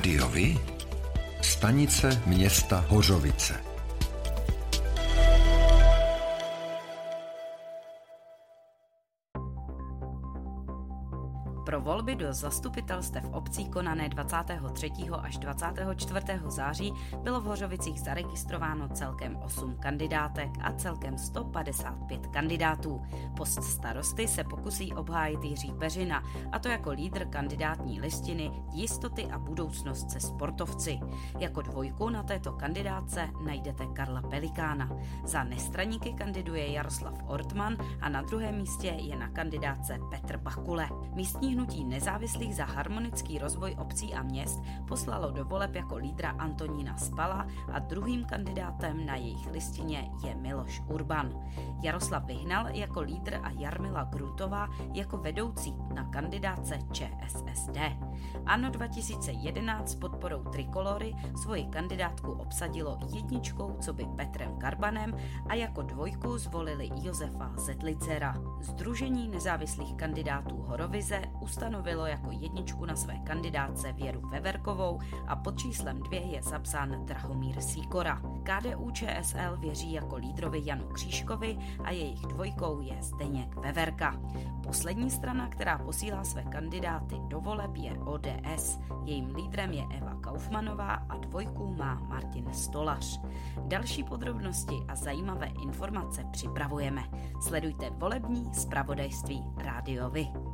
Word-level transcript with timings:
Rádiovi? 0.00 0.58
Stanice 1.42 2.22
města 2.26 2.84
Hořovice. 2.88 3.54
Pro 11.66 11.80
volby 12.00 12.16
do 12.16 12.32
zastupitelstev 12.32 13.24
obcí 13.32 13.68
konané 13.68 14.08
23. 14.08 14.90
až 15.22 15.38
24. 15.38 16.20
září 16.46 16.92
bylo 17.22 17.40
v 17.40 17.44
Hořovicích 17.44 18.00
zaregistrováno 18.00 18.88
celkem 18.88 19.36
8 19.36 19.76
kandidátek 19.80 20.50
a 20.60 20.72
celkem 20.72 21.18
155 21.18 22.26
kandidátů. 22.26 23.02
Post 23.36 23.62
starosty 23.62 24.28
se 24.28 24.44
pokusí 24.44 24.94
obhájit 24.94 25.44
Jiří 25.44 25.72
Peřina, 25.78 26.22
a 26.52 26.58
to 26.58 26.68
jako 26.68 26.90
lídr 26.90 27.24
kandidátní 27.24 28.00
listiny 28.00 28.50
Jistoty 28.72 29.26
a 29.26 29.38
budoucnost 29.38 30.10
se 30.10 30.20
sportovci. 30.20 31.00
Jako 31.38 31.62
dvojku 31.62 32.08
na 32.08 32.22
této 32.22 32.52
kandidátce 32.52 33.28
najdete 33.44 33.86
Karla 33.86 34.22
Pelikána. 34.22 34.90
Za 35.24 35.44
nestraníky 35.44 36.12
kandiduje 36.12 36.72
Jaroslav 36.72 37.14
Ortman 37.26 37.76
a 38.00 38.08
na 38.08 38.22
druhém 38.22 38.56
místě 38.56 38.88
je 38.88 39.16
na 39.16 39.28
kandidáce 39.28 39.98
Petr 40.10 40.36
Bakule. 40.36 40.88
Místní 41.14 41.54
hnutí 41.54 41.89
nezávislých 41.90 42.56
za 42.56 42.64
harmonický 42.64 43.38
rozvoj 43.38 43.74
obcí 43.78 44.14
a 44.14 44.22
měst 44.22 44.62
poslalo 44.88 45.30
do 45.30 45.44
voleb 45.44 45.74
jako 45.74 45.96
lídra 45.96 46.30
Antonína 46.30 46.96
Spala 46.96 47.46
a 47.72 47.78
druhým 47.78 48.24
kandidátem 48.24 49.06
na 49.06 49.16
jejich 49.16 49.50
listině 49.50 50.10
je 50.24 50.34
Miloš 50.34 50.82
Urban. 50.86 51.32
Jaroslav 51.82 52.24
Vyhnal 52.24 52.68
jako 52.68 53.00
lídr 53.00 53.40
a 53.42 53.50
Jarmila 53.50 54.04
Grutová 54.04 54.68
jako 54.94 55.16
vedoucí 55.16 55.74
na 55.94 56.04
kandidáce 56.04 56.78
ČSSD. 56.92 57.78
Ano 58.46 58.70
2011 58.70 59.90
s 59.90 59.94
podporou 59.94 60.44
Trikolory 60.44 61.14
svoji 61.42 61.64
kandidátku 61.64 62.32
obsadilo 62.32 62.98
jedničkou, 63.14 63.76
co 63.80 63.92
by 63.92 64.06
Petrem 64.16 64.58
Karbanem 64.58 65.16
a 65.48 65.54
jako 65.54 65.82
dvojku 65.82 66.38
zvolili 66.38 66.90
Josefa 67.02 67.52
Zetlicera. 67.56 68.34
Združení 68.60 69.28
nezávislých 69.28 69.94
kandidátů 69.94 70.56
Horovize 70.56 71.22
ustanovilo 71.40 71.79
jako 71.86 72.30
jedničku 72.30 72.84
na 72.84 72.96
své 72.96 73.18
kandidáce 73.18 73.92
Věru 73.92 74.20
Veverkovou 74.28 75.00
a 75.26 75.36
pod 75.36 75.58
číslem 75.58 76.02
dvě 76.02 76.20
je 76.20 76.42
zapsán 76.42 77.06
Drahomír 77.06 77.60
Síkora. 77.60 78.22
KDU 78.42 78.90
ČSL 78.90 79.56
věří 79.58 79.92
jako 79.92 80.16
lídrovi 80.16 80.60
Janu 80.64 80.84
Křížkovi 80.84 81.58
a 81.84 81.90
jejich 81.90 82.20
dvojkou 82.20 82.80
je 82.80 83.02
Zdeněk 83.02 83.56
Veverka. 83.56 84.20
Poslední 84.62 85.10
strana, 85.10 85.48
která 85.48 85.78
posílá 85.78 86.24
své 86.24 86.42
kandidáty 86.42 87.16
do 87.28 87.40
voleb 87.40 87.76
je 87.76 87.92
ODS. 87.98 88.78
Jejím 89.04 89.34
lídrem 89.34 89.72
je 89.72 89.84
Eva 89.98 90.14
Kaufmanová 90.14 90.94
a 90.94 91.16
dvojku 91.16 91.74
má 91.74 91.94
Martin 91.94 92.52
Stolař. 92.52 93.20
Další 93.66 94.04
podrobnosti 94.04 94.74
a 94.88 94.94
zajímavé 94.94 95.46
informace 95.46 96.24
připravujeme. 96.30 97.02
Sledujte 97.40 97.90
volební 97.90 98.54
zpravodajství 98.54 99.44
Rádiovi. 99.56 100.49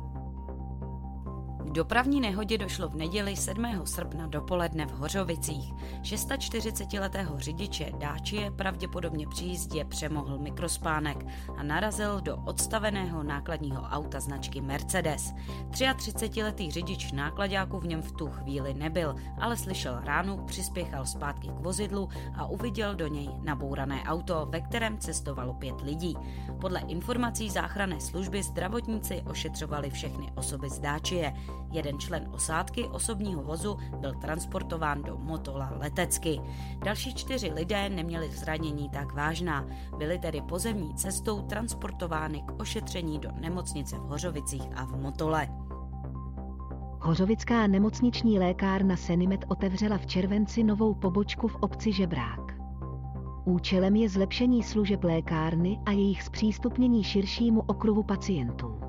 K 1.67 1.71
dopravní 1.71 2.21
nehodě 2.21 2.57
došlo 2.57 2.89
v 2.89 2.95
neděli 2.95 3.35
7. 3.35 3.65
srpna 3.85 4.27
dopoledne 4.27 4.85
v 4.85 4.91
Hořovicích. 4.91 5.73
640-letého 6.01 7.39
řidiče 7.39 7.91
Dáčie 7.99 8.51
pravděpodobně 8.51 9.27
při 9.27 9.45
jízdě 9.45 9.85
přemohl 9.85 10.37
mikrospánek 10.37 11.25
a 11.57 11.63
narazil 11.63 12.21
do 12.21 12.37
odstaveného 12.37 13.23
nákladního 13.23 13.81
auta 13.81 14.19
značky 14.19 14.61
Mercedes. 14.61 15.33
33-letý 15.71 16.71
řidič 16.71 17.11
nákladáku 17.11 17.79
v 17.79 17.87
něm 17.87 18.01
v 18.01 18.11
tu 18.11 18.27
chvíli 18.27 18.73
nebyl, 18.73 19.15
ale 19.39 19.57
slyšel 19.57 19.99
ránu, 20.03 20.37
přispěchal 20.37 21.05
zpátky 21.05 21.47
k 21.47 21.59
vozidlu 21.59 22.09
a 22.35 22.45
uviděl 22.45 22.95
do 22.95 23.07
něj 23.07 23.29
nabourané 23.43 24.03
auto, 24.03 24.47
ve 24.49 24.61
kterém 24.61 24.97
cestovalo 24.97 25.53
pět 25.53 25.81
lidí. 25.81 26.17
Podle 26.61 26.79
informací 26.79 27.49
záchranné 27.49 28.01
služby 28.01 28.43
zdravotníci 28.43 29.23
ošetřovali 29.25 29.89
všechny 29.89 30.31
osoby 30.35 30.69
z 30.69 30.79
Dáčie. 30.79 31.33
Jeden 31.71 31.99
člen 31.99 32.29
osádky 32.31 32.85
osobního 32.85 33.43
vozu 33.43 33.77
byl 33.99 34.13
transportován 34.13 35.03
do 35.03 35.17
Motola 35.17 35.73
letecky. 35.77 36.41
Další 36.83 37.13
čtyři 37.13 37.51
lidé 37.53 37.89
neměli 37.89 38.31
zranění 38.31 38.89
tak 38.89 39.13
vážná, 39.13 39.65
byli 39.97 40.19
tedy 40.19 40.41
pozemní 40.41 40.95
cestou 40.95 41.41
transportovány 41.41 42.41
k 42.41 42.59
ošetření 42.59 43.19
do 43.19 43.29
nemocnice 43.41 43.95
v 43.97 44.01
Hořovicích 44.01 44.63
a 44.75 44.85
v 44.85 45.01
Motole. 45.01 45.47
Hořovická 47.01 47.67
nemocniční 47.67 48.39
lékárna 48.39 48.95
Senimet 48.95 49.45
otevřela 49.47 49.97
v 49.97 50.05
červenci 50.05 50.63
novou 50.63 50.93
pobočku 50.93 51.47
v 51.47 51.55
obci 51.55 51.91
Žebrák. 51.91 52.57
Účelem 53.45 53.95
je 53.95 54.09
zlepšení 54.09 54.63
služeb 54.63 55.03
lékárny 55.03 55.79
a 55.85 55.91
jejich 55.91 56.23
zpřístupnění 56.23 57.03
širšímu 57.03 57.61
okruhu 57.67 58.03
pacientů. 58.03 58.79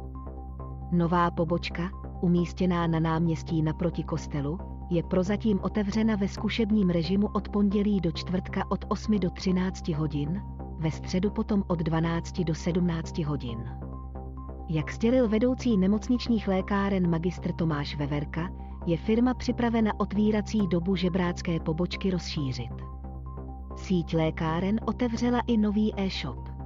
Nová 0.93 1.31
pobočka, 1.31 1.91
umístěná 2.21 2.87
na 2.87 3.01
náměstí 3.01 3.63
naproti 3.63 4.03
kostelu, 4.03 4.59
je 4.91 5.03
prozatím 5.03 5.61
otevřena 5.63 6.17
ve 6.17 6.29
zkušebním 6.29 6.91
režimu 6.91 7.29
od 7.35 7.49
pondělí 7.49 8.01
do 8.01 8.13
čtvrtka 8.13 8.71
od 8.71 8.85
8 8.89 9.19
do 9.19 9.31
13 9.31 9.89
hodin, 9.89 10.43
ve 10.79 10.91
středu 10.91 11.31
potom 11.31 11.65
od 11.69 11.79
12 11.79 12.41
do 12.41 12.55
17 12.55 13.19
hodin. 13.19 13.59
Jak 14.69 14.93
sdělil 14.93 15.29
vedoucí 15.29 15.77
nemocničních 15.77 16.49
lékáren 16.49 17.11
magistr 17.11 17.53
Tomáš 17.53 17.97
Veverka, 17.97 18.49
je 18.87 18.97
firma 18.97 19.35
připravena 19.35 19.93
otvírací 20.01 20.67
dobu 20.67 20.97
žebrácké 20.97 21.61
pobočky 21.61 22.11
rozšířit. 22.11 22.73
Síť 23.77 24.15
lékáren 24.15 24.81
otevřela 24.87 25.41
i 25.47 25.57
nový 25.57 25.93
e-shop. 25.97 26.58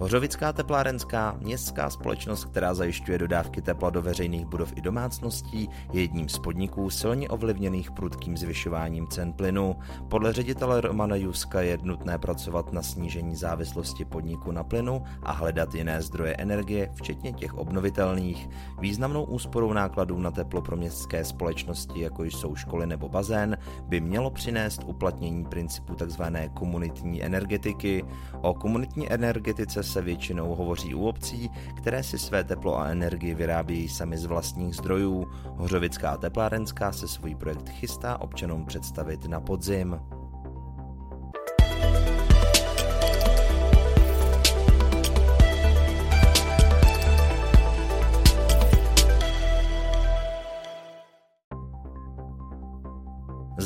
Hořovická 0.00 0.52
teplárenská 0.52 1.36
městská 1.40 1.90
společnost, 1.90 2.44
která 2.44 2.74
zajišťuje 2.74 3.18
dodávky 3.18 3.62
tepla 3.62 3.90
do 3.90 4.02
veřejných 4.02 4.46
budov 4.46 4.72
i 4.76 4.80
domácností, 4.80 5.68
je 5.92 6.00
jedním 6.00 6.28
z 6.28 6.38
podniků 6.38 6.90
silně 6.90 7.28
ovlivněných 7.28 7.90
prudkým 7.90 8.36
zvyšováním 8.36 9.08
cen 9.08 9.32
plynu. 9.32 9.76
Podle 10.08 10.32
ředitele 10.32 10.80
Romana 10.80 11.16
Juska 11.16 11.60
je 11.60 11.78
nutné 11.82 12.18
pracovat 12.18 12.72
na 12.72 12.82
snížení 12.82 13.36
závislosti 13.36 14.04
podniku 14.04 14.52
na 14.52 14.64
plynu 14.64 15.02
a 15.22 15.32
hledat 15.32 15.74
jiné 15.74 16.02
zdroje 16.02 16.34
energie, 16.38 16.90
včetně 16.94 17.32
těch 17.32 17.54
obnovitelných. 17.54 18.48
Významnou 18.80 19.24
úsporou 19.24 19.72
nákladů 19.72 20.18
na 20.18 20.30
teplo 20.30 20.62
pro 20.62 20.76
městské 20.76 21.24
společnosti, 21.24 22.00
jako 22.00 22.24
jsou 22.24 22.56
školy 22.56 22.86
nebo 22.86 23.08
bazén, 23.08 23.58
by 23.82 24.00
mělo 24.00 24.30
přinést 24.30 24.82
uplatnění 24.86 25.44
principu 25.44 25.94
tzv. 25.94 26.22
komunitní 26.54 27.22
energetiky. 27.22 28.04
O 28.40 28.54
komunitní 28.54 29.12
energetice 29.12 29.89
se 29.90 30.02
většinou 30.02 30.54
hovoří 30.54 30.94
u 30.94 31.06
obcí, 31.06 31.50
které 31.76 32.02
si 32.02 32.18
své 32.18 32.44
teplo 32.44 32.78
a 32.78 32.88
energii 32.88 33.34
vyrábějí 33.34 33.88
sami 33.88 34.18
z 34.18 34.24
vlastních 34.24 34.76
zdrojů. 34.76 35.26
Hořovická 35.56 36.16
teplárenská 36.16 36.92
se 36.92 37.08
svůj 37.08 37.34
projekt 37.34 37.68
chystá 37.68 38.20
občanům 38.20 38.66
představit 38.66 39.24
na 39.24 39.40
podzim. 39.40 40.00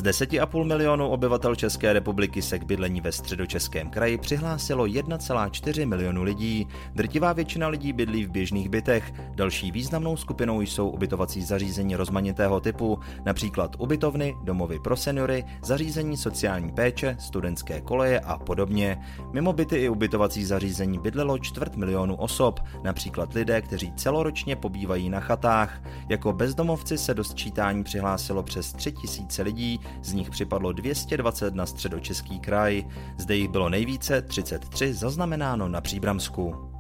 10,5 0.04 0.64
milionů 0.64 1.08
obyvatel 1.08 1.54
České 1.54 1.92
republiky 1.92 2.42
se 2.42 2.58
k 2.58 2.64
bydlení 2.64 3.00
ve 3.00 3.12
středočeském 3.12 3.90
kraji 3.90 4.18
přihlásilo 4.18 4.84
1,4 4.84 5.88
milionu 5.88 6.22
lidí. 6.22 6.68
Drtivá 6.94 7.32
většina 7.32 7.68
lidí 7.68 7.92
bydlí 7.92 8.24
v 8.24 8.30
běžných 8.30 8.68
bytech. 8.68 9.12
Další 9.34 9.72
významnou 9.72 10.16
skupinou 10.16 10.60
jsou 10.60 10.88
ubytovací 10.88 11.42
zařízení 11.42 11.96
rozmanitého 11.96 12.60
typu, 12.60 12.98
například 13.24 13.76
ubytovny, 13.78 14.34
domovy 14.42 14.78
pro 14.78 14.96
seniory, 14.96 15.44
zařízení 15.62 16.16
sociální 16.16 16.72
péče, 16.72 17.16
studentské 17.20 17.80
koleje 17.80 18.20
a 18.20 18.38
podobně. 18.38 18.98
Mimo 19.32 19.52
byty 19.52 19.76
i 19.76 19.88
ubytovací 19.88 20.44
zařízení 20.44 20.98
bydlelo 20.98 21.38
čtvrt 21.38 21.76
milionu 21.76 22.16
osob, 22.16 22.60
například 22.82 23.34
lidé, 23.34 23.62
kteří 23.62 23.92
celoročně 23.96 24.56
pobývají 24.56 25.10
na 25.10 25.20
chatách. 25.20 25.82
Jako 26.08 26.32
bezdomovci 26.32 26.98
se 26.98 27.14
do 27.14 27.24
sčítání 27.24 27.84
přihlásilo 27.84 28.42
přes 28.42 28.72
3000 28.72 29.42
lidí, 29.42 29.80
z 30.02 30.12
nich 30.12 30.30
připadlo 30.30 30.72
220 30.72 31.54
na 31.54 31.66
středočeský 31.66 32.40
kraj. 32.40 32.84
Zde 33.18 33.36
jich 33.36 33.48
bylo 33.48 33.68
nejvíce, 33.68 34.22
33, 34.22 34.94
zaznamenáno 34.94 35.68
na 35.68 35.80
Příbramsku. 35.80 36.73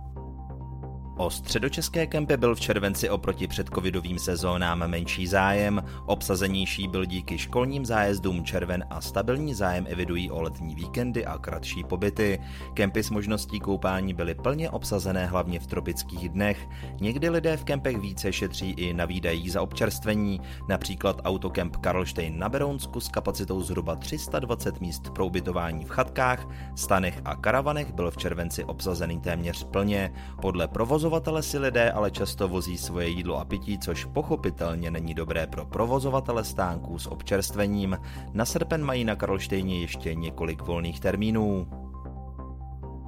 O 1.16 1.30
středočeské 1.30 2.06
kempy 2.06 2.36
byl 2.36 2.54
v 2.54 2.60
červenci 2.60 3.10
oproti 3.10 3.46
předcovidovým 3.46 4.18
sezónám 4.18 4.78
menší 4.86 5.26
zájem, 5.26 5.84
obsazenější 6.06 6.88
byl 6.88 7.04
díky 7.04 7.38
školním 7.38 7.86
zájezdům 7.86 8.44
červen 8.44 8.84
a 8.90 9.00
stabilní 9.00 9.54
zájem 9.54 9.86
evidují 9.88 10.30
o 10.30 10.42
letní 10.42 10.74
víkendy 10.74 11.26
a 11.26 11.38
kratší 11.38 11.84
pobyty. 11.84 12.40
Kempy 12.74 13.02
s 13.02 13.10
možností 13.10 13.60
koupání 13.60 14.14
byly 14.14 14.34
plně 14.34 14.70
obsazené 14.70 15.26
hlavně 15.26 15.60
v 15.60 15.66
tropických 15.66 16.28
dnech. 16.28 16.68
Někdy 17.00 17.30
lidé 17.30 17.56
v 17.56 17.64
kempech 17.64 17.98
více 17.98 18.32
šetří 18.32 18.70
i 18.70 18.94
na 18.94 19.04
výdajích 19.04 19.52
za 19.52 19.62
občerstvení, 19.62 20.40
například 20.68 21.20
autokemp 21.24 21.76
Karlštejn 21.76 22.38
na 22.38 22.48
Berounsku 22.48 23.00
s 23.00 23.08
kapacitou 23.08 23.60
zhruba 23.60 23.96
320 23.96 24.80
míst 24.80 25.10
pro 25.10 25.26
ubytování 25.26 25.84
v 25.84 25.88
chatkách, 25.88 26.48
stanech 26.74 27.20
a 27.24 27.36
karavanech 27.36 27.92
byl 27.92 28.10
v 28.10 28.16
červenci 28.16 28.64
obsazený 28.64 29.20
téměř 29.20 29.64
plně. 29.64 30.12
Podle 30.42 30.68
provozu 30.68 31.03
Provozovatele 31.04 31.42
si 31.42 31.58
lidé 31.58 31.92
ale 31.92 32.10
často 32.10 32.48
vozí 32.48 32.78
svoje 32.78 33.08
jídlo 33.08 33.36
a 33.36 33.44
pití, 33.44 33.78
což 33.78 34.04
pochopitelně 34.04 34.90
není 34.90 35.14
dobré 35.14 35.46
pro 35.46 35.66
provozovatele 35.66 36.44
stánků 36.44 36.98
s 36.98 37.06
občerstvením. 37.06 37.98
Na 38.32 38.44
srpen 38.44 38.84
mají 38.84 39.04
na 39.04 39.16
Karlštejně 39.16 39.80
ještě 39.80 40.14
několik 40.14 40.62
volných 40.62 41.00
termínů. 41.00 41.66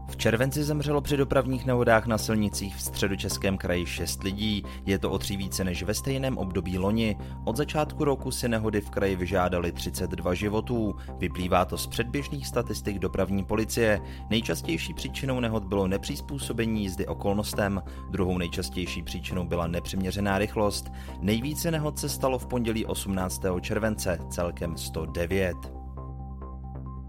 V 0.08 0.16
červenci 0.16 0.64
zemřelo 0.64 1.00
při 1.00 1.16
dopravních 1.16 1.66
nehodách 1.66 2.06
na 2.06 2.18
silnicích 2.18 2.76
v 2.76 2.82
středočeském 2.82 3.58
kraji 3.58 3.86
6 3.86 4.22
lidí, 4.22 4.64
je 4.86 4.98
to 4.98 5.10
o 5.10 5.18
tři 5.18 5.36
více 5.36 5.64
než 5.64 5.82
ve 5.82 5.94
stejném 5.94 6.38
období 6.38 6.78
loni. 6.78 7.16
Od 7.44 7.56
začátku 7.56 8.04
roku 8.04 8.30
si 8.30 8.48
nehody 8.48 8.80
v 8.80 8.90
kraji 8.90 9.16
vyžádali 9.16 9.72
32 9.72 10.34
životů. 10.34 10.94
Vyplývá 11.18 11.64
to 11.64 11.78
z 11.78 11.86
předběžných 11.86 12.46
statistik 12.46 12.98
dopravní 12.98 13.44
policie. 13.44 14.00
Nejčastější 14.30 14.94
příčinou 14.94 15.40
nehod 15.40 15.64
bylo 15.64 15.88
nepřizpůsobení 15.88 16.82
jízdy 16.82 17.06
okolnostem, 17.06 17.82
druhou 18.10 18.38
nejčastější 18.38 19.02
příčinou 19.02 19.44
byla 19.44 19.66
nepřiměřená 19.66 20.38
rychlost. 20.38 20.92
Nejvíce 21.20 21.70
nehod 21.70 21.98
se 21.98 22.08
stalo 22.08 22.38
v 22.38 22.46
pondělí 22.46 22.86
18. 22.86 23.42
července, 23.60 24.18
celkem 24.30 24.76
109. 24.76 25.75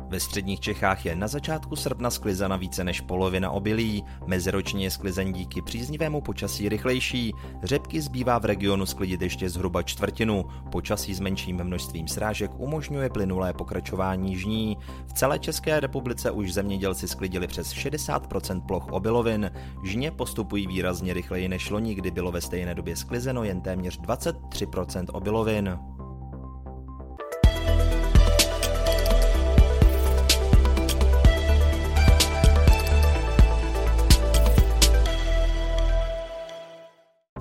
Ve 0.09 0.19
středních 0.19 0.59
Čechách 0.59 1.06
je 1.06 1.15
na 1.15 1.27
začátku 1.27 1.75
srpna 1.75 2.09
sklizena 2.09 2.56
více 2.56 2.83
než 2.83 3.01
polovina 3.01 3.51
obilí, 3.51 4.04
meziročně 4.25 4.86
je 4.86 4.92
sklizeň 4.92 5.33
díky 5.33 5.62
příznivému 5.62 6.21
počasí 6.21 6.69
rychlejší, 6.69 7.33
řepky 7.63 8.01
zbývá 8.01 8.39
v 8.39 8.45
regionu 8.45 8.86
sklidit 8.86 9.21
ještě 9.21 9.50
zhruba 9.50 9.83
čtvrtinu, 9.83 10.45
počasí 10.71 11.13
s 11.13 11.19
menším 11.19 11.63
množstvím 11.63 12.07
srážek 12.07 12.51
umožňuje 12.57 13.09
plynulé 13.09 13.54
pokračování 13.54 14.38
žní. 14.38 14.77
V 15.07 15.13
celé 15.13 15.39
České 15.39 15.80
republice 15.80 16.31
už 16.31 16.53
zemědělci 16.53 17.07
sklidili 17.07 17.48
přes 17.48 17.74
60% 17.74 18.62
ploch 18.62 18.88
obilovin, 18.92 19.51
žně 19.83 20.12
postupují 20.12 20.68
výrazně 20.68 21.13
rychleji 21.13 21.48
než 21.48 21.69
loni, 21.69 21.95
kdy 21.95 22.12
bylo 22.12 22.31
ve 22.31 22.42
stejné 22.42 22.75
době 22.75 22.95
sklizeno 22.95 23.44
jen 23.44 23.62
téměř 23.62 24.00
23% 24.00 25.06
obilovin. 25.12 25.97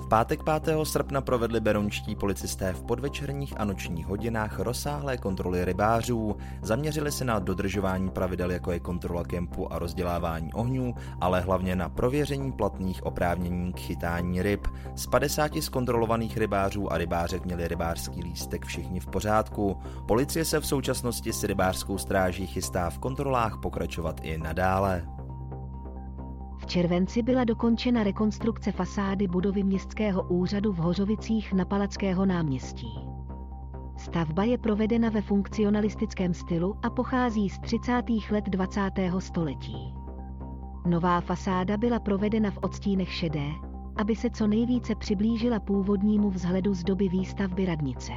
Pátek 0.07 0.43
5. 0.43 0.77
srpna 0.83 1.21
provedli 1.21 1.59
berončtí 1.59 2.15
policisté 2.15 2.73
v 2.73 2.83
podvečerních 2.83 3.53
a 3.59 3.65
nočních 3.65 4.07
hodinách 4.07 4.59
rozsáhlé 4.59 5.17
kontroly 5.17 5.65
rybářů. 5.65 6.35
Zaměřili 6.61 7.11
se 7.11 7.25
na 7.25 7.39
dodržování 7.39 8.09
pravidel, 8.09 8.51
jako 8.51 8.71
je 8.71 8.79
kontrola 8.79 9.23
kempu 9.23 9.73
a 9.73 9.79
rozdělávání 9.79 10.53
ohňů, 10.53 10.95
ale 11.21 11.41
hlavně 11.41 11.75
na 11.75 11.89
prověření 11.89 12.51
platných 12.51 13.05
oprávnění 13.05 13.73
k 13.73 13.79
chytání 13.79 14.41
ryb. 14.41 14.67
Z 14.95 15.07
50 15.07 15.51
zkontrolovaných 15.59 16.37
rybářů 16.37 16.91
a 16.91 16.97
rybářek 16.97 17.45
měli 17.45 17.67
rybářský 17.67 18.23
lístek 18.23 18.65
všichni 18.65 18.99
v 18.99 19.07
pořádku. 19.07 19.77
Policie 20.05 20.45
se 20.45 20.59
v 20.59 20.67
současnosti 20.67 21.33
s 21.33 21.43
rybářskou 21.43 21.97
stráží 21.97 22.47
chystá 22.47 22.89
v 22.89 22.99
kontrolách 22.99 23.57
pokračovat 23.61 24.19
i 24.23 24.37
nadále 24.37 25.16
červenci 26.67 27.21
byla 27.23 27.43
dokončena 27.43 28.03
rekonstrukce 28.03 28.71
fasády 28.71 29.27
budovy 29.27 29.63
městského 29.63 30.23
úřadu 30.23 30.71
v 30.71 30.77
Hořovicích 30.77 31.53
na 31.53 31.65
Palackého 31.65 32.25
náměstí. 32.25 32.87
Stavba 33.97 34.43
je 34.43 34.57
provedena 34.57 35.09
ve 35.09 35.21
funkcionalistickém 35.21 36.33
stylu 36.33 36.75
a 36.83 36.89
pochází 36.89 37.49
z 37.49 37.59
30. 37.59 38.03
let 38.31 38.45
20. 38.49 38.81
století. 39.19 39.93
Nová 40.85 41.21
fasáda 41.21 41.77
byla 41.77 41.99
provedena 41.99 42.51
v 42.51 42.57
odstínech 42.61 43.13
šedé, 43.13 43.49
aby 43.95 44.15
se 44.15 44.29
co 44.29 44.47
nejvíce 44.47 44.95
přiblížila 44.95 45.59
původnímu 45.59 46.29
vzhledu 46.29 46.73
z 46.73 46.83
doby 46.83 47.09
výstavby 47.09 47.65
radnice. 47.65 48.11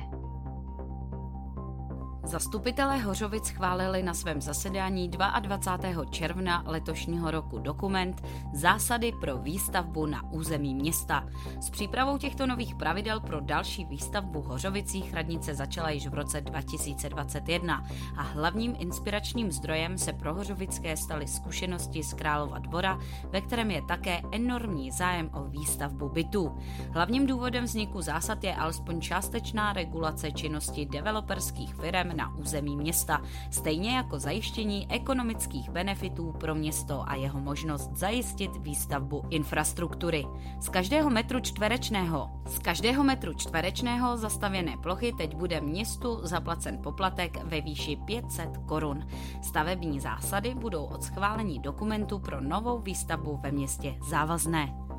Zastupitelé 2.24 2.98
Hořovic 2.98 3.46
schválili 3.46 4.02
na 4.02 4.14
svém 4.14 4.40
zasedání 4.40 5.08
22. 5.08 6.04
června 6.04 6.62
letošního 6.66 7.30
roku 7.30 7.58
dokument 7.58 8.22
Zásady 8.52 9.12
pro 9.20 9.38
výstavbu 9.38 10.06
na 10.06 10.30
území 10.30 10.74
města. 10.74 11.26
S 11.60 11.70
přípravou 11.70 12.18
těchto 12.18 12.46
nových 12.46 12.74
pravidel 12.74 13.20
pro 13.20 13.40
další 13.40 13.84
výstavbu 13.84 14.42
Hořovicích 14.42 15.14
radnice 15.14 15.54
začala 15.54 15.90
již 15.90 16.06
v 16.06 16.14
roce 16.14 16.40
2021 16.40 17.84
a 18.16 18.22
hlavním 18.22 18.76
inspiračním 18.78 19.52
zdrojem 19.52 19.98
se 19.98 20.12
pro 20.12 20.34
Hořovické 20.34 20.96
staly 20.96 21.26
zkušenosti 21.26 22.02
z 22.02 22.14
Králova 22.14 22.58
dvora, 22.58 22.98
ve 23.30 23.40
kterém 23.40 23.70
je 23.70 23.82
také 23.82 24.20
enormní 24.32 24.90
zájem 24.90 25.30
o 25.32 25.44
výstavbu 25.44 26.08
bytů. 26.08 26.58
Hlavním 26.92 27.26
důvodem 27.26 27.64
vzniku 27.64 28.02
zásad 28.02 28.44
je 28.44 28.54
alespoň 28.54 29.00
částečná 29.00 29.72
regulace 29.72 30.32
činnosti 30.32 30.86
developerských 30.86 31.74
firm 31.74 32.09
na 32.14 32.34
území 32.34 32.76
města, 32.76 33.22
stejně 33.50 33.96
jako 33.96 34.18
zajištění 34.18 34.86
ekonomických 34.90 35.70
benefitů 35.70 36.32
pro 36.32 36.54
město 36.54 37.04
a 37.08 37.14
jeho 37.14 37.40
možnost 37.40 37.90
zajistit 37.94 38.50
výstavbu 38.56 39.22
infrastruktury. 39.30 40.26
Z 40.60 40.68
každého 40.68 41.10
metru 41.10 41.40
čtverečného, 41.40 42.30
z 42.46 42.58
každého 42.58 43.04
metru 43.04 43.34
čtverečného 43.34 44.16
zastavěné 44.16 44.76
plochy 44.76 45.12
teď 45.12 45.34
bude 45.36 45.60
městu 45.60 46.18
zaplacen 46.22 46.78
poplatek 46.82 47.44
ve 47.44 47.60
výši 47.60 47.96
500 47.96 48.48
korun. 48.66 49.06
Stavební 49.42 50.00
zásady 50.00 50.54
budou 50.54 50.84
od 50.84 51.02
schválení 51.02 51.58
dokumentu 51.58 52.18
pro 52.18 52.40
novou 52.40 52.78
výstavbu 52.78 53.36
ve 53.36 53.52
městě 53.52 53.96
závazné. 54.08 54.89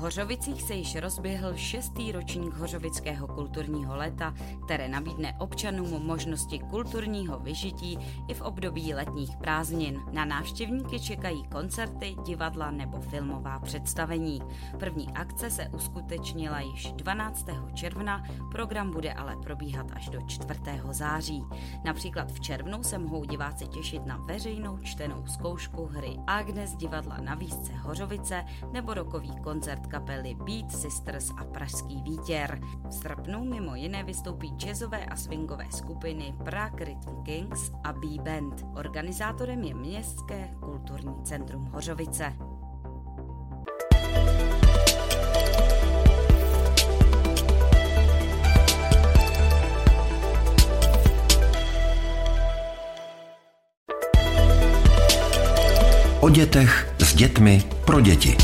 Hořovicích 0.00 0.62
se 0.62 0.74
již 0.74 0.96
rozběhl 0.96 1.56
šestý 1.56 2.12
ročník 2.12 2.54
Hořovického 2.54 3.26
kulturního 3.26 3.96
léta, 3.96 4.34
které 4.64 4.88
nabídne 4.88 5.36
občanům 5.38 6.06
možnosti 6.06 6.58
kulturního 6.58 7.38
vyžití 7.38 7.98
i 8.28 8.34
v 8.34 8.40
období 8.40 8.94
letních 8.94 9.36
prázdnin. 9.36 10.00
Na 10.12 10.24
návštěvníky 10.24 11.00
čekají 11.00 11.44
koncerty, 11.44 12.16
divadla 12.26 12.70
nebo 12.70 13.00
filmová 13.00 13.58
představení. 13.58 14.42
První 14.78 15.08
akce 15.14 15.50
se 15.50 15.68
uskutečnila 15.68 16.60
již 16.60 16.92
12. 16.92 17.46
června, 17.74 18.24
program 18.50 18.90
bude 18.90 19.12
ale 19.12 19.36
probíhat 19.36 19.86
až 19.92 20.08
do 20.08 20.20
4. 20.26 20.60
září. 20.90 21.44
Například 21.84 22.32
v 22.32 22.40
červnu 22.40 22.82
se 22.82 22.98
mohou 22.98 23.24
diváci 23.24 23.66
těšit 23.66 24.06
na 24.06 24.16
veřejnou 24.16 24.78
čtenou 24.78 25.26
zkoušku 25.26 25.86
hry 25.86 26.16
Agnes 26.26 26.74
divadla 26.74 27.16
na 27.16 27.34
výzce 27.34 27.72
Hořovice 27.72 28.44
nebo 28.72 28.94
rokový 28.94 29.40
koncert 29.40 29.89
kapely 29.90 30.34
Beat 30.34 30.72
Sisters 30.72 31.30
a 31.36 31.44
Pražský 31.44 32.02
vítěr. 32.02 32.60
V 32.88 32.94
srpnu 32.94 33.44
mimo 33.44 33.74
jiné 33.74 34.04
vystoupí 34.04 34.54
jazzové 34.56 35.04
a 35.04 35.16
swingové 35.16 35.66
skupiny 35.70 36.34
Prague 36.44 36.84
Rhythm 36.84 37.22
Kings 37.22 37.70
a 37.84 37.92
B-Band. 37.92 38.66
Organizátorem 38.74 39.62
je 39.62 39.74
Městské 39.74 40.48
kulturní 40.60 41.14
centrum 41.24 41.64
Hořovice. 41.64 42.32
O 56.20 56.30
dětech 56.30 56.94
s 56.98 57.14
dětmi 57.14 57.62
pro 57.84 58.00
děti. 58.00 58.36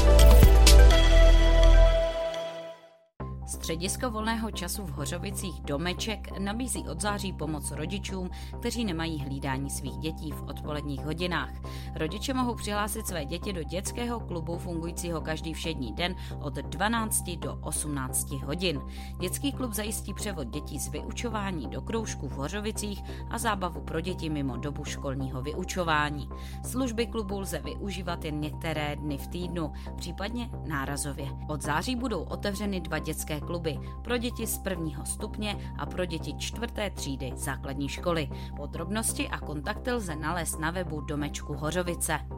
Středisko 3.66 4.10
volného 4.10 4.50
času 4.50 4.84
v 4.84 4.90
Hořovicích 4.90 5.60
Domeček 5.60 6.38
nabízí 6.38 6.84
od 6.88 7.00
září 7.00 7.32
pomoc 7.32 7.70
rodičům, 7.70 8.30
kteří 8.58 8.84
nemají 8.84 9.18
hlídání 9.18 9.70
svých 9.70 9.96
dětí 9.96 10.32
v 10.32 10.42
odpoledních 10.42 11.04
hodinách. 11.04 11.52
Rodiče 11.94 12.34
mohou 12.34 12.54
přihlásit 12.54 13.06
své 13.06 13.24
děti 13.24 13.52
do 13.52 13.62
dětského 13.62 14.20
klubu 14.20 14.58
fungujícího 14.58 15.20
každý 15.20 15.54
všední 15.54 15.92
den 15.92 16.14
od 16.40 16.54
12 16.54 17.30
do 17.30 17.58
18 17.60 18.30
hodin. 18.30 18.80
Dětský 19.20 19.52
klub 19.52 19.72
zajistí 19.72 20.14
převod 20.14 20.48
dětí 20.48 20.78
z 20.78 20.88
vyučování 20.88 21.66
do 21.66 21.82
kroužků 21.82 22.28
v 22.28 22.32
Hořovicích 22.32 23.02
a 23.30 23.38
zábavu 23.38 23.80
pro 23.80 24.00
děti 24.00 24.30
mimo 24.30 24.56
dobu 24.56 24.84
školního 24.84 25.42
vyučování. 25.42 26.28
Služby 26.64 27.06
klubu 27.06 27.40
lze 27.40 27.58
využívat 27.58 28.24
jen 28.24 28.40
některé 28.40 28.96
dny 28.96 29.18
v 29.18 29.26
týdnu, 29.26 29.72
případně 29.96 30.50
nárazově. 30.66 31.28
Od 31.48 31.62
září 31.62 31.96
budou 31.96 32.22
otevřeny 32.22 32.80
dva 32.80 32.98
dětské 32.98 33.40
kluby 33.40 33.55
pro 34.02 34.16
děti 34.16 34.46
z 34.46 34.58
prvního 34.58 35.06
stupně 35.06 35.56
a 35.78 35.86
pro 35.86 36.04
děti 36.04 36.34
čtvrté 36.38 36.90
třídy 36.90 37.32
základní 37.36 37.88
školy. 37.88 38.28
Podrobnosti 38.56 39.28
a 39.28 39.40
kontakty 39.40 39.92
lze 39.92 40.16
nalézt 40.16 40.60
na 40.60 40.70
webu 40.70 41.00
Domečku 41.00 41.54
Hořovice. 41.54 42.35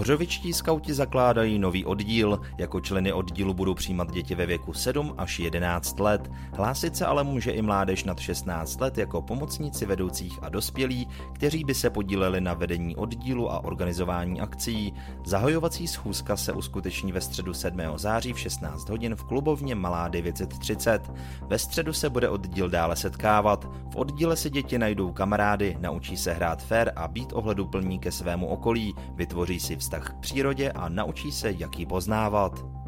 Hořovičtí 0.00 0.52
skauti 0.52 0.94
zakládají 0.94 1.58
nový 1.58 1.84
oddíl. 1.84 2.40
Jako 2.58 2.80
členy 2.80 3.12
oddílu 3.12 3.54
budou 3.54 3.74
přijímat 3.74 4.10
děti 4.10 4.34
ve 4.34 4.46
věku 4.46 4.72
7 4.72 5.14
až 5.18 5.38
11 5.38 6.00
let. 6.00 6.30
Hlásit 6.52 6.96
se 6.96 7.06
ale 7.06 7.24
může 7.24 7.50
i 7.50 7.62
mládež 7.62 8.04
nad 8.04 8.20
16 8.20 8.80
let 8.80 8.98
jako 8.98 9.22
pomocníci 9.22 9.86
vedoucích 9.86 10.38
a 10.42 10.48
dospělí, 10.48 11.08
kteří 11.32 11.64
by 11.64 11.74
se 11.74 11.90
podíleli 11.90 12.40
na 12.40 12.54
vedení 12.54 12.96
oddílu 12.96 13.52
a 13.52 13.64
organizování 13.64 14.40
akcí. 14.40 14.92
Zahajovací 15.24 15.88
schůzka 15.88 16.36
se 16.36 16.52
uskuteční 16.52 17.12
ve 17.12 17.20
středu 17.20 17.54
7. 17.54 17.80
září 17.96 18.32
v 18.32 18.38
16 18.38 18.88
hodin 18.88 19.16
v 19.16 19.24
klubovně 19.24 19.74
Malá 19.74 20.08
930. 20.08 21.12
Ve 21.42 21.58
středu 21.58 21.92
se 21.92 22.10
bude 22.10 22.28
oddíl 22.28 22.68
dále 22.68 22.96
setkávat. 22.96 23.68
V 23.90 23.96
oddíle 23.96 24.36
se 24.36 24.50
děti 24.50 24.78
najdou 24.78 25.12
kamarády, 25.12 25.76
naučí 25.80 26.16
se 26.16 26.32
hrát 26.32 26.62
fair 26.62 26.92
a 26.96 27.08
být 27.08 27.32
ohleduplní 27.32 27.98
ke 27.98 28.12
svému 28.12 28.46
okolí, 28.46 28.94
vytvoří 29.14 29.60
si 29.60 29.76
vztah 29.76 29.89
k 29.98 30.14
přírodě 30.20 30.72
a 30.72 30.88
naučí 30.88 31.32
se, 31.32 31.50
jak 31.50 31.78
ji 31.78 31.86
poznávat. 31.86 32.80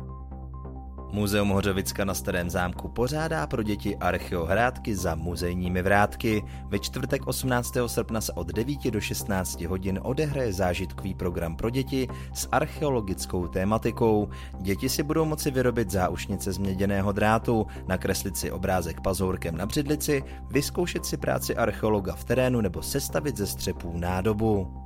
Muzeum 1.13 1.49
Hořovicka 1.49 2.05
na 2.05 2.15
Starém 2.15 2.51
zámku 2.51 2.89
pořádá 2.89 3.47
pro 3.47 3.63
děti 3.63 3.97
archeohrádky 3.97 4.97
za 4.97 5.15
muzejními 5.15 5.83
vrátky. 5.83 6.45
Ve 6.69 6.79
čtvrtek 6.79 7.27
18. 7.27 7.77
srpna 7.87 8.21
se 8.21 8.33
od 8.33 8.47
9 8.47 8.91
do 8.91 9.01
16 9.01 9.61
hodin 9.61 10.01
odehraje 10.03 10.53
zážitkový 10.53 11.15
program 11.15 11.57
pro 11.57 11.71
děti 11.71 12.09
s 12.35 12.49
archeologickou 12.53 13.47
tématikou. 13.47 14.29
Děti 14.61 14.89
si 14.89 15.03
budou 15.03 15.25
moci 15.25 15.51
vyrobit 15.51 15.91
záušnice 15.91 16.53
z 16.53 16.59
měděného 16.59 17.13
drátu, 17.13 17.67
nakreslit 17.87 18.37
si 18.37 18.51
obrázek 18.51 19.01
pazourkem 19.01 19.57
na 19.57 19.67
břidlici, 19.67 20.25
vyzkoušet 20.51 21.07
si 21.07 21.17
práci 21.17 21.57
archeologa 21.57 22.15
v 22.15 22.25
terénu 22.25 22.61
nebo 22.61 22.83
sestavit 22.83 23.37
ze 23.37 23.47
střepů 23.47 23.99
nádobu. 23.99 24.82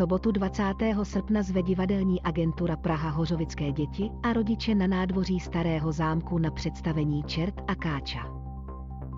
Sobotu 0.00 0.32
20. 0.32 0.62
srpna 1.02 1.42
zve 1.42 1.62
divadelní 1.62 2.22
agentura 2.22 2.76
Praha 2.76 3.10
Hořovické 3.10 3.72
děti 3.72 4.10
a 4.22 4.32
rodiče 4.32 4.74
na 4.74 4.86
nádvoří 4.86 5.40
Starého 5.40 5.92
zámku 5.92 6.38
na 6.38 6.50
představení 6.50 7.22
Čert 7.22 7.54
a 7.68 7.74
Káča. 7.74 8.18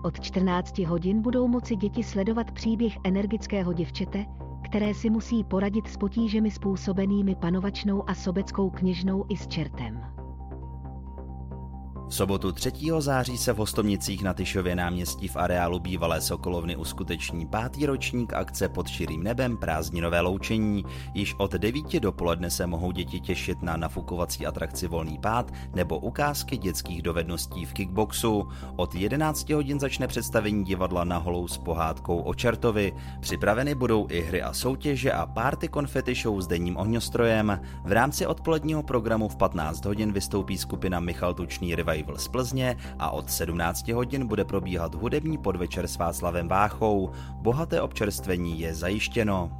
Od 0.03 0.19
14 0.19 0.79
hodin 0.79 1.21
budou 1.21 1.47
moci 1.47 1.75
děti 1.75 2.03
sledovat 2.03 2.51
příběh 2.51 2.93
energického 3.03 3.73
děvčete, 3.73 4.25
které 4.63 4.93
si 4.93 5.09
musí 5.09 5.43
poradit 5.43 5.87
s 5.87 5.97
potížemi 5.97 6.51
způsobenými 6.51 7.35
panovačnou 7.35 8.09
a 8.09 8.15
sobeckou 8.15 8.69
kněžnou 8.69 9.25
i 9.29 9.37
s 9.37 9.47
čertem. 9.47 10.12
V 12.13 12.15
sobotu 12.15 12.51
3. 12.51 12.71
září 12.99 13.37
se 13.37 13.53
v 13.53 13.57
Hostomnicích 13.57 14.23
na 14.23 14.33
Tyšově 14.33 14.75
náměstí 14.75 15.27
v 15.27 15.35
areálu 15.35 15.79
bývalé 15.79 16.21
Sokolovny 16.21 16.75
uskuteční 16.75 17.47
pátý 17.47 17.85
ročník 17.85 18.33
akce 18.33 18.69
pod 18.69 18.87
širým 18.87 19.23
nebem 19.23 19.57
prázdninové 19.57 20.21
loučení. 20.21 20.85
Již 21.13 21.35
od 21.37 21.51
9 21.51 21.99
dopoledne 21.99 22.49
se 22.49 22.67
mohou 22.67 22.91
děti 22.91 23.19
těšit 23.19 23.61
na 23.61 23.77
nafukovací 23.77 24.45
atrakci 24.45 24.87
Volný 24.87 25.17
pád 25.17 25.51
nebo 25.75 25.99
ukázky 25.99 26.57
dětských 26.57 27.01
dovedností 27.01 27.65
v 27.65 27.73
kickboxu. 27.73 28.47
Od 28.75 28.95
11 28.95 29.49
hodin 29.49 29.79
začne 29.79 30.07
představení 30.07 30.63
divadla 30.63 31.03
na 31.03 31.17
holou 31.17 31.47
s 31.47 31.57
pohádkou 31.57 32.17
o 32.21 32.33
čertovi. 32.33 32.93
Připraveny 33.19 33.75
budou 33.75 34.07
i 34.09 34.21
hry 34.21 34.41
a 34.41 34.53
soutěže 34.53 35.11
a 35.11 35.25
párty 35.25 35.67
konfety 35.67 36.15
show 36.15 36.41
s 36.41 36.47
denním 36.47 36.77
ohňostrojem. 36.77 37.61
V 37.83 37.91
rámci 37.91 38.27
odpoledního 38.27 38.83
programu 38.83 39.29
v 39.29 39.35
15 39.35 39.85
hodin 39.85 40.11
vystoupí 40.11 40.57
skupina 40.57 40.99
Michal 40.99 41.33
Tučný 41.33 41.75
Revival 41.75 42.02
Revival 42.03 42.17
z 42.17 42.27
Plzně 42.27 42.77
a 42.99 43.11
od 43.11 43.31
17 43.31 43.87
hodin 43.87 44.27
bude 44.27 44.45
probíhat 44.45 44.95
hudební 44.95 45.37
podvečer 45.37 45.87
s 45.87 45.97
Václavem 45.97 46.47
Váchou. 46.47 47.11
Bohaté 47.41 47.81
občerstvení 47.81 48.59
je 48.59 48.75
zajištěno. 48.75 49.51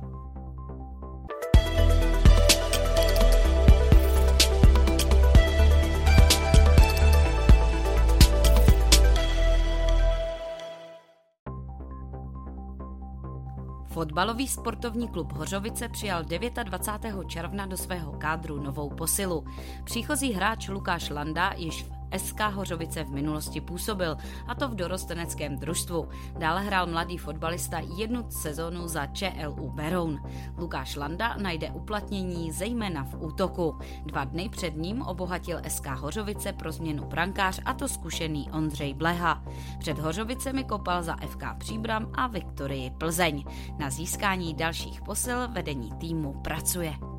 Fotbalový 13.93 14.47
sportovní 14.47 15.07
klub 15.07 15.31
Hořovice 15.31 15.89
přijal 15.89 16.23
29. 16.63 17.27
června 17.27 17.65
do 17.65 17.77
svého 17.77 18.11
kádru 18.11 18.63
novou 18.63 18.89
posilu. 18.89 19.45
Příchozí 19.83 20.33
hráč 20.33 20.67
Lukáš 20.67 21.09
Landa 21.09 21.53
již 21.55 21.83
v 21.83 21.92
SK 22.17 22.39
Hořovice 22.39 23.03
v 23.03 23.11
minulosti 23.11 23.61
působil, 23.61 24.17
a 24.47 24.55
to 24.55 24.69
v 24.69 24.75
dorosteneckém 24.75 25.57
družstvu. 25.57 26.07
Dále 26.37 26.61
hrál 26.61 26.87
mladý 26.87 27.17
fotbalista 27.17 27.79
jednu 27.97 28.25
sezonu 28.29 28.87
za 28.87 29.05
ČLU 29.05 29.69
Beroun. 29.69 30.21
Lukáš 30.57 30.95
Landa 30.95 31.35
najde 31.37 31.71
uplatnění 31.71 32.51
zejména 32.51 33.03
v 33.03 33.15
útoku. 33.23 33.79
Dva 34.05 34.23
dny 34.23 34.49
před 34.49 34.77
ním 34.77 35.01
obohatil 35.01 35.61
SK 35.67 35.85
Hořovice 35.85 36.53
pro 36.53 36.71
změnu 36.71 37.05
brankář 37.05 37.59
a 37.65 37.73
to 37.73 37.87
zkušený 37.87 38.51
Ondřej 38.51 38.93
Bleha. 38.93 39.43
Před 39.79 39.99
Hořovicemi 39.99 40.63
kopal 40.63 41.03
za 41.03 41.15
FK 41.15 41.43
Příbram 41.57 42.11
a 42.13 42.27
Viktorii 42.27 42.91
Plzeň. 42.91 43.43
Na 43.77 43.89
získání 43.89 44.53
dalších 44.53 45.01
posil 45.01 45.47
vedení 45.47 45.91
týmu 45.91 46.33
pracuje. 46.33 47.12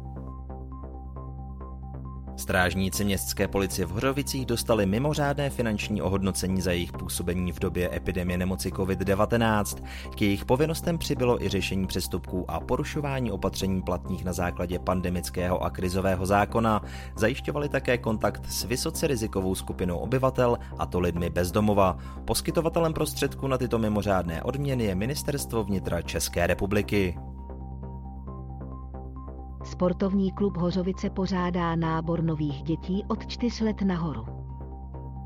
Strážníci 2.37 3.05
městské 3.05 3.49
policie 3.49 3.87
v 3.87 3.91
Hořovicích 3.91 4.47
dostali 4.47 4.87
mimořádné 4.87 5.51
finanční 5.51 6.03
ohodnocení 6.03 6.61
za 6.61 6.73
jejich 6.73 6.93
působení 6.93 7.53
v 7.53 7.61
době 7.61 7.97
epidemie 7.97 8.39
nemoci 8.39 8.71
COVID-19. 8.71 9.85
K 10.15 10.23
jejich 10.23 10.45
povinnostem 10.45 10.99
přibylo 10.99 11.43
i 11.43 11.49
řešení 11.49 11.87
přestupků 11.87 12.51
a 12.51 12.61
porušování 12.61 13.33
opatření 13.33 13.83
platných 13.83 14.25
na 14.25 14.33
základě 14.33 14.79
pandemického 14.79 15.63
a 15.63 15.71
krizového 15.71 16.27
zákona. 16.27 16.83
Zajišťovali 17.17 17.69
také 17.69 17.99
kontakt 17.99 18.47
s 18.47 18.65
vysoce 18.65 19.07
rizikovou 19.07 19.55
skupinou 19.55 19.99
obyvatel, 19.99 20.59
a 20.79 20.87
to 20.87 21.01
lidmi 21.01 21.31
bez 21.31 21.53
domova. 21.53 21.99
Poskytovatelem 22.25 22.93
prostředků 22.93 23.47
na 23.47 23.59
tyto 23.59 23.79
mimořádné 23.79 24.43
odměny 24.43 24.85
je 24.85 24.95
Ministerstvo 24.95 25.65
vnitra 25.65 26.03
České 26.03 26.47
republiky. 26.47 27.15
Sportovní 29.75 30.33
klub 30.33 30.57
Hořovice 30.57 31.11
pořádá 31.11 31.77
nábor 31.77 32.23
nových 32.23 32.63
dětí 32.63 33.05
od 33.09 33.27
4 33.27 33.65
let 33.65 33.83
nahoru. 33.83 34.25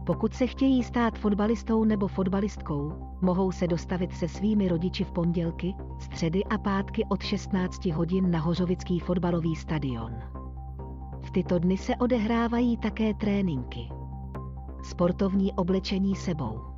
Pokud 0.07 0.35
se 0.35 0.47
chtějí 0.47 0.83
stát 0.83 1.19
fotbalistou 1.19 1.85
nebo 1.85 2.09
fotbalistkou, 2.09 2.93
mohou 3.21 3.53
se 3.53 3.67
dostavit 3.67 4.13
se 4.13 4.29
svými 4.29 4.69
rodiči 4.69 5.05
v 5.05 5.13
pondělky, 5.13 5.75
středy 5.99 6.45
a 6.45 6.59
pátky 6.59 7.05
od 7.09 7.23
16 7.23 7.87
hodin 7.87 8.31
na 8.31 8.41
Hořovický 8.41 8.99
fotbalový 8.99 9.57
stadion. 9.57 10.13
V 11.23 11.31
tyto 11.31 11.59
dny 11.59 11.77
se 11.77 11.97
odehrávají 11.97 12.77
také 12.77 13.15
tréninky. 13.15 13.89
Sportovní 14.83 15.53
oblečení 15.53 16.17
sebou. 16.17 16.78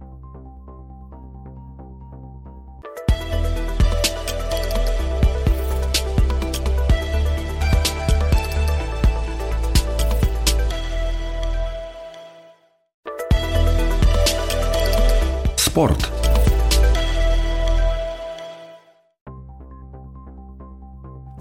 V 15.80 16.19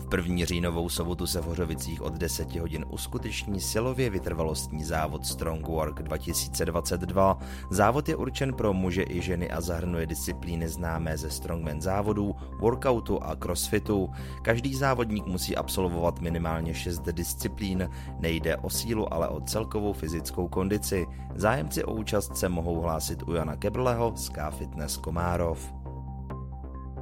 první 0.09 0.45
říjnovou 0.45 0.89
sobotu 0.89 1.27
se 1.27 1.41
v 1.41 1.45
Hořovicích 1.45 2.01
od 2.01 2.13
10 2.13 2.55
hodin 2.55 2.85
uskuteční 2.89 3.61
silově 3.61 4.09
vytrvalostní 4.09 4.83
závod 4.83 5.25
Strong 5.25 5.67
Work 5.67 6.01
2022. 6.01 7.39
Závod 7.69 8.09
je 8.09 8.15
určen 8.15 8.53
pro 8.53 8.73
muže 8.73 9.03
i 9.09 9.21
ženy 9.21 9.49
a 9.49 9.61
zahrnuje 9.61 10.05
disciplíny 10.05 10.67
známé 10.67 11.17
ze 11.17 11.29
strongman 11.29 11.81
závodů, 11.81 12.35
workoutu 12.59 13.23
a 13.23 13.35
crossfitu. 13.35 14.09
Každý 14.41 14.75
závodník 14.75 15.25
musí 15.25 15.55
absolvovat 15.55 16.19
minimálně 16.19 16.73
6 16.73 17.01
disciplín. 17.01 17.89
Nejde 18.19 18.57
o 18.57 18.69
sílu, 18.69 19.13
ale 19.13 19.27
o 19.27 19.41
celkovou 19.41 19.93
fyzickou 19.93 20.47
kondici. 20.47 21.07
Zájemci 21.35 21.83
o 21.83 21.93
účast 21.93 22.37
se 22.37 22.49
mohou 22.49 22.81
hlásit 22.81 23.23
u 23.27 23.33
Jana 23.33 23.55
Kebrleho 23.55 24.13
z 24.15 24.29
K 24.29 24.51
Fitness 24.51 24.97
Komárov. 24.97 25.78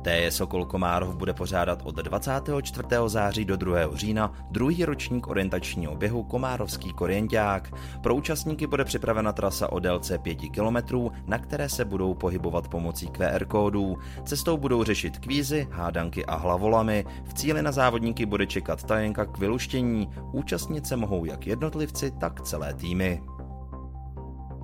TJ 0.01 0.31
Sokol 0.31 0.65
Komárov 0.65 1.15
bude 1.15 1.33
pořádat 1.33 1.81
od 1.83 1.95
24. 1.95 2.87
září 3.07 3.45
do 3.45 3.57
2. 3.57 3.77
října 3.93 4.33
druhý 4.51 4.85
ročník 4.85 5.27
orientačního 5.27 5.95
běhu 5.95 6.23
Komárovský 6.23 6.93
korienták. 6.93 7.73
Pro 8.01 8.15
účastníky 8.15 8.67
bude 8.67 8.85
připravena 8.85 9.33
trasa 9.33 9.71
o 9.71 9.79
délce 9.79 10.17
5 10.17 10.37
km, 10.37 11.09
na 11.27 11.37
které 11.37 11.69
se 11.69 11.85
budou 11.85 12.13
pohybovat 12.13 12.67
pomocí 12.67 13.07
QR 13.07 13.45
kódů. 13.45 13.97
Cestou 14.25 14.57
budou 14.57 14.83
řešit 14.83 15.17
kvízy, 15.17 15.67
hádanky 15.71 16.25
a 16.25 16.35
hlavolamy. 16.35 17.05
V 17.23 17.33
cíli 17.33 17.61
na 17.61 17.71
závodníky 17.71 18.25
bude 18.25 18.47
čekat 18.47 18.83
tajenka 18.83 19.25
k 19.25 19.37
vyluštění. 19.37 20.09
Účastnit 20.31 20.87
se 20.87 20.95
mohou 20.95 21.25
jak 21.25 21.47
jednotlivci, 21.47 22.11
tak 22.11 22.41
celé 22.41 22.73
týmy. 22.73 23.21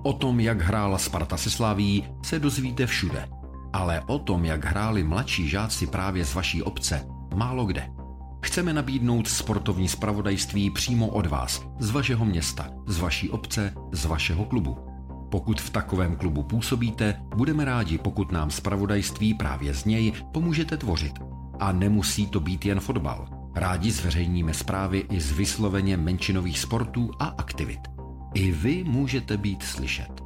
O 0.02 0.12
tom, 0.12 0.40
jak 0.40 0.60
hrála 0.60 0.98
Sparta 0.98 1.36
se 1.36 1.50
Slaví, 1.50 2.04
se 2.22 2.38
dozvíte 2.38 2.86
všude 2.86 3.28
ale 3.74 4.00
o 4.06 4.18
tom, 4.18 4.44
jak 4.44 4.64
hráli 4.64 5.04
mladší 5.04 5.48
žáci 5.48 5.86
právě 5.86 6.24
z 6.24 6.34
vaší 6.34 6.62
obce, 6.62 7.06
málo 7.34 7.64
kde. 7.64 7.90
Chceme 8.44 8.72
nabídnout 8.72 9.28
sportovní 9.28 9.88
spravodajství 9.88 10.70
přímo 10.70 11.08
od 11.08 11.26
vás, 11.26 11.66
z 11.78 11.90
vašeho 11.90 12.24
města, 12.24 12.70
z 12.86 12.98
vaší 12.98 13.30
obce, 13.30 13.74
z 13.92 14.04
vašeho 14.04 14.44
klubu. 14.44 14.76
Pokud 15.30 15.60
v 15.60 15.70
takovém 15.70 16.16
klubu 16.16 16.42
působíte, 16.42 17.22
budeme 17.36 17.64
rádi, 17.64 17.98
pokud 17.98 18.32
nám 18.32 18.50
spravodajství 18.50 19.34
právě 19.34 19.74
z 19.74 19.84
něj 19.84 20.12
pomůžete 20.32 20.76
tvořit. 20.76 21.12
A 21.60 21.72
nemusí 21.72 22.26
to 22.26 22.40
být 22.40 22.66
jen 22.66 22.80
fotbal. 22.80 23.28
Rádi 23.54 23.90
zveřejníme 23.90 24.54
zprávy 24.54 25.04
i 25.10 25.20
z 25.20 25.32
vysloveně 25.32 25.96
menšinových 25.96 26.58
sportů 26.58 27.10
a 27.18 27.24
aktivit. 27.24 27.80
I 28.34 28.52
vy 28.52 28.84
můžete 28.84 29.36
být 29.36 29.62
slyšet. 29.62 30.23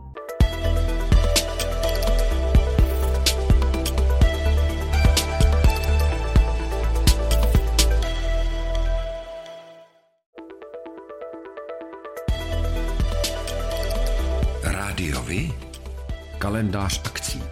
Kalendář 16.49 17.03
akcí. 17.07 17.43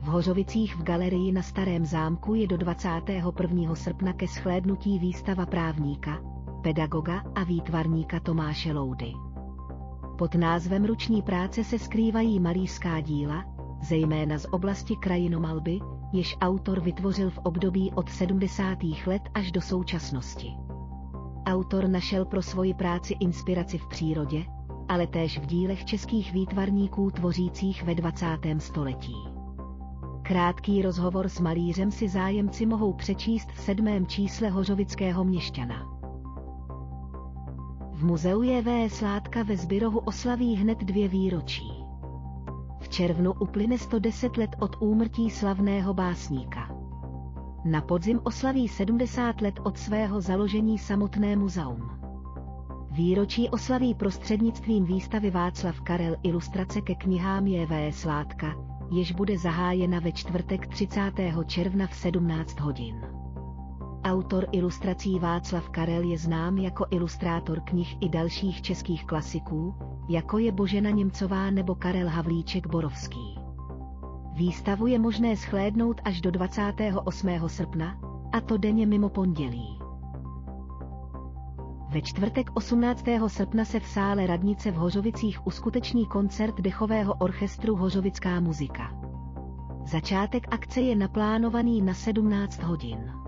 V 0.00 0.04
Hořovicích 0.04 0.76
v 0.76 0.82
galerii 0.82 1.32
na 1.32 1.42
Starém 1.42 1.86
zámku 1.86 2.34
je 2.34 2.46
do 2.46 2.56
21. 2.56 3.74
srpna 3.74 4.12
ke 4.12 4.26
shlédnutí 4.26 4.98
výstava 4.98 5.46
právníka, 5.46 6.20
pedagoga 6.62 7.22
a 7.34 7.44
výtvarníka 7.44 8.20
Tomáše 8.20 8.72
Loudy. 8.72 9.12
Pod 10.18 10.34
názvem 10.34 10.84
Ruční 10.84 11.22
práce 11.22 11.64
se 11.64 11.78
skrývají 11.78 12.40
malířská 12.40 13.00
díla, 13.00 13.44
zejména 13.82 14.38
z 14.38 14.46
oblasti 14.50 14.96
krajinomalby, 14.96 15.78
jež 16.12 16.36
autor 16.40 16.80
vytvořil 16.80 17.30
v 17.30 17.38
období 17.38 17.92
od 17.94 18.10
70. 18.10 18.78
let 19.06 19.22
až 19.34 19.52
do 19.52 19.60
současnosti. 19.60 20.69
Autor 21.46 21.88
našel 21.88 22.24
pro 22.24 22.42
svoji 22.42 22.74
práci 22.74 23.16
inspiraci 23.20 23.78
v 23.78 23.88
přírodě, 23.88 24.44
ale 24.88 25.06
též 25.06 25.38
v 25.38 25.46
dílech 25.46 25.84
českých 25.84 26.32
výtvarníků 26.32 27.10
tvořících 27.10 27.82
ve 27.82 27.94
20. 27.94 28.26
století. 28.58 29.16
Krátký 30.22 30.82
rozhovor 30.82 31.28
s 31.28 31.40
malířem 31.40 31.90
si 31.90 32.08
zájemci 32.08 32.66
mohou 32.66 32.92
přečíst 32.92 33.52
v 33.52 33.60
sedmém 33.60 34.06
čísle 34.06 34.48
Hořovického 34.48 35.24
měšťana. 35.24 35.86
V 37.92 38.04
muzeu 38.04 38.42
je 38.42 38.90
Sládka 38.90 39.42
ve 39.42 39.56
Zbyrohu 39.56 39.98
oslaví 39.98 40.56
hned 40.56 40.78
dvě 40.78 41.08
výročí 41.08 41.80
červnu 42.90 43.32
uplyne 43.32 43.78
110 43.78 44.36
let 44.36 44.50
od 44.58 44.76
úmrtí 44.80 45.30
slavného 45.30 45.94
básníka. 45.94 46.69
Na 47.64 47.80
podzim 47.80 48.20
oslaví 48.24 48.68
70 48.68 49.40
let 49.40 49.60
od 49.64 49.78
svého 49.78 50.20
založení 50.20 50.78
samotné 50.78 51.36
muzeum. 51.36 51.90
Výročí 52.90 53.48
oslaví 53.48 53.94
prostřednictvím 53.94 54.84
výstavy 54.84 55.30
Václav 55.30 55.80
Karel 55.80 56.16
ilustrace 56.22 56.80
ke 56.80 56.94
knihám 56.94 57.46
J.V. 57.46 57.92
Sládka, 57.92 58.54
jež 58.90 59.12
bude 59.12 59.38
zahájena 59.38 60.00
ve 60.00 60.12
čtvrtek 60.12 60.66
30. 60.66 61.12
června 61.46 61.86
v 61.86 61.94
17 61.94 62.60
hodin. 62.60 63.00
Autor 64.04 64.46
ilustrací 64.52 65.18
Václav 65.18 65.68
Karel 65.68 66.02
je 66.02 66.18
znám 66.18 66.58
jako 66.58 66.86
ilustrátor 66.90 67.60
knih 67.60 67.96
i 68.00 68.08
dalších 68.08 68.62
českých 68.62 69.06
klasiků, 69.06 69.74
jako 70.08 70.38
je 70.38 70.52
Božena 70.52 70.90
Němcová 70.90 71.50
nebo 71.50 71.74
Karel 71.74 72.08
Havlíček 72.08 72.66
Borovský. 72.66 73.39
Výstavu 74.40 74.86
je 74.86 74.98
možné 74.98 75.36
schlédnout 75.36 76.00
až 76.04 76.20
do 76.20 76.30
28. 76.30 77.28
srpna, 77.46 77.98
a 78.32 78.40
to 78.40 78.56
denně 78.56 78.86
mimo 78.86 79.08
pondělí. 79.08 79.78
Ve 81.88 82.02
čtvrtek 82.02 82.50
18. 82.54 83.04
srpna 83.26 83.64
se 83.64 83.80
v 83.80 83.86
sále 83.86 84.26
Radnice 84.26 84.70
v 84.70 84.74
Hořovicích 84.74 85.46
uskuteční 85.46 86.06
koncert 86.06 86.60
dechového 86.60 87.14
orchestru 87.14 87.76
Hořovická 87.76 88.40
muzika. 88.40 88.92
Začátek 89.84 90.46
akce 90.50 90.80
je 90.80 90.96
naplánovaný 90.96 91.82
na 91.82 91.94
17 91.94 92.62
hodin 92.62 93.19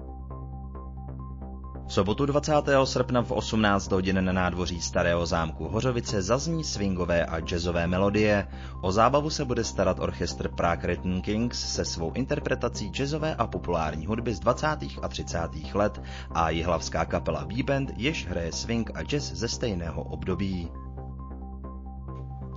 sobotu 1.92 2.26
20. 2.26 2.52
srpna 2.84 3.22
v 3.22 3.32
18 3.32 3.92
hodin 3.92 4.24
na 4.24 4.32
nádvoří 4.32 4.80
Starého 4.80 5.26
zámku 5.26 5.68
Hořovice 5.68 6.22
zazní 6.22 6.64
swingové 6.64 7.26
a 7.26 7.40
jazzové 7.40 7.86
melodie. 7.86 8.48
O 8.80 8.92
zábavu 8.92 9.30
se 9.30 9.44
bude 9.44 9.64
starat 9.64 10.00
orchestr 10.00 10.48
Prague 10.48 10.86
Rhythm 10.86 11.20
Kings 11.20 11.74
se 11.74 11.84
svou 11.84 12.12
interpretací 12.12 12.90
jazzové 12.90 13.34
a 13.34 13.46
populární 13.46 14.06
hudby 14.06 14.34
z 14.34 14.40
20. 14.40 14.66
a 15.02 15.08
30. 15.08 15.38
let 15.74 16.02
a 16.30 16.50
jihlavská 16.50 17.04
kapela 17.04 17.44
B-Band, 17.44 17.90
jež 17.96 18.26
hraje 18.26 18.52
swing 18.52 18.90
a 18.94 19.02
jazz 19.02 19.32
ze 19.32 19.48
stejného 19.48 20.02
období. 20.02 20.70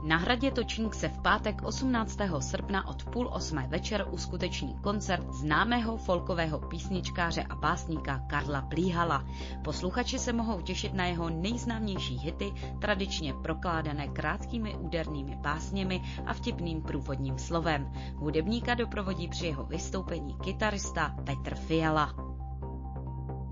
Na 0.05 0.17
hradě 0.17 0.51
Točník 0.51 0.95
se 0.95 1.09
v 1.09 1.21
pátek 1.21 1.61
18. 1.63 2.17
srpna 2.39 2.87
od 2.87 3.03
půl 3.03 3.29
osmé 3.33 3.67
večer 3.67 4.05
uskuteční 4.11 4.75
koncert 4.83 5.33
známého 5.33 5.97
folkového 5.97 6.59
písničkáře 6.59 7.43
a 7.43 7.55
básníka 7.55 8.19
Karla 8.27 8.61
Plíhala. 8.61 9.25
Posluchači 9.63 10.19
se 10.19 10.33
mohou 10.33 10.61
těšit 10.61 10.93
na 10.93 11.05
jeho 11.05 11.29
nejznámější 11.29 12.17
hity, 12.17 12.53
tradičně 12.81 13.33
prokládané 13.33 14.07
krátkými 14.07 14.75
údernými 14.75 15.35
básněmi 15.35 16.01
a 16.25 16.33
vtipným 16.33 16.81
průvodním 16.81 17.37
slovem. 17.37 17.93
Hudebníka 18.15 18.73
doprovodí 18.73 19.27
při 19.27 19.45
jeho 19.45 19.63
vystoupení 19.63 20.37
kytarista 20.43 21.15
Petr 21.25 21.55
Fiala. 21.55 22.24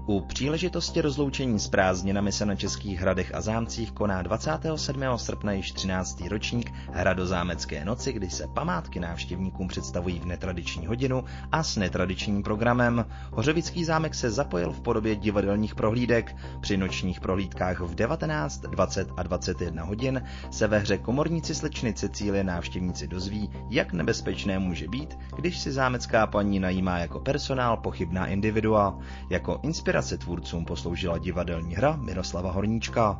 U 0.05 0.21
příležitosti 0.21 1.01
rozloučení 1.01 1.59
s 1.59 1.67
prázdninami 1.67 2.31
se 2.31 2.45
na 2.45 2.55
Českých 2.55 2.99
hradech 2.99 3.35
a 3.35 3.41
zámcích 3.41 3.91
koná 3.91 4.21
27. 4.21 5.03
srpna 5.15 5.51
již 5.51 5.71
13. 5.71 6.21
ročník 6.27 6.73
Hradozámecké 6.91 7.85
noci, 7.85 8.13
kdy 8.13 8.29
se 8.29 8.47
památky 8.47 8.99
návštěvníkům 8.99 9.67
představují 9.67 10.19
v 10.19 10.25
netradiční 10.25 10.87
hodinu 10.87 11.23
a 11.51 11.63
s 11.63 11.77
netradičním 11.77 12.43
programem. 12.43 13.05
Hořevický 13.31 13.85
zámek 13.85 14.15
se 14.15 14.31
zapojil 14.31 14.71
v 14.71 14.81
podobě 14.81 15.15
divadelních 15.15 15.75
prohlídek. 15.75 16.35
Při 16.61 16.77
nočních 16.77 17.19
prohlídkách 17.19 17.79
v 17.79 17.95
19, 17.95 18.61
20 18.61 19.07
a 19.17 19.23
21 19.23 19.83
hodin 19.83 20.23
se 20.51 20.67
ve 20.67 20.79
hře 20.79 20.97
Komorníci 20.97 21.55
slečny 21.55 21.93
Cecílie 21.93 22.43
návštěvníci 22.43 23.07
dozví, 23.07 23.49
jak 23.69 23.93
nebezpečné 23.93 24.59
může 24.59 24.87
být, 24.87 25.17
když 25.35 25.59
si 25.59 25.71
zámecká 25.71 26.27
paní 26.27 26.59
najímá 26.59 26.97
jako 26.97 27.19
personál 27.19 27.77
pochybná 27.77 28.27
individua. 28.27 28.99
Jako 29.29 29.59
inspirace 29.63 29.92
tvůrcům 30.17 30.65
posloužila 30.65 31.17
divadelní 31.17 31.75
hra 31.75 31.95
Miroslava 31.95 32.51
Horníčka. 32.51 33.19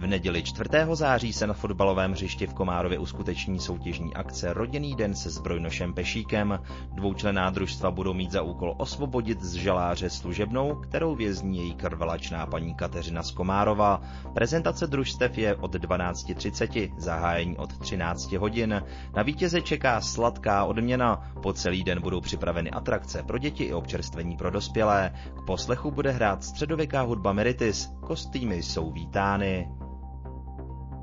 V 0.00 0.06
neděli 0.06 0.42
4. 0.42 0.70
září 0.92 1.32
se 1.32 1.46
na 1.46 1.54
fotbalovém 1.54 2.12
hřišti 2.12 2.46
v 2.46 2.54
Komárově 2.54 2.98
uskuteční 2.98 3.58
soutěžní 3.58 4.14
akce 4.14 4.52
Rodinný 4.52 4.94
den 4.94 5.14
se 5.14 5.30
zbrojnošem 5.30 5.94
Pešíkem. 5.94 6.60
Dvoučlená 6.92 7.50
družstva 7.50 7.90
budou 7.90 8.14
mít 8.14 8.30
za 8.30 8.42
úkol 8.42 8.74
osvobodit 8.78 9.42
z 9.42 9.54
žaláře 9.54 10.10
služebnou, 10.10 10.74
kterou 10.74 11.14
vězní 11.14 11.58
její 11.58 11.74
krvelačná 11.74 12.46
paní 12.46 12.74
Kateřina 12.74 13.22
z 13.22 13.30
Komárova. 13.30 14.02
Prezentace 14.34 14.86
družstev 14.86 15.38
je 15.38 15.54
od 15.54 15.74
12.30, 15.74 16.92
zahájení 16.98 17.56
od 17.56 17.78
13 17.78 18.32
hodin. 18.32 18.82
Na 19.16 19.22
vítěze 19.22 19.60
čeká 19.60 20.00
sladká 20.00 20.64
odměna. 20.64 21.32
Po 21.42 21.52
celý 21.52 21.84
den 21.84 22.00
budou 22.02 22.20
připraveny 22.20 22.70
atrakce 22.70 23.22
pro 23.22 23.38
děti 23.38 23.64
i 23.64 23.72
občerstvení 23.72 24.36
pro 24.36 24.50
dospělé. 24.50 25.12
K 25.42 25.46
poslechu 25.46 25.90
bude 25.90 26.10
hrát 26.10 26.44
středověká 26.44 27.02
hudba 27.02 27.32
Meritis. 27.32 27.90
Kostýmy 28.06 28.62
jsou 28.62 28.92
vítány. 28.92 29.68